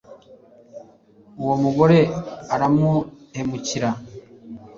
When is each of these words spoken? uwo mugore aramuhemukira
uwo 1.41 1.55
mugore 1.63 1.99
aramuhemukira 2.53 3.89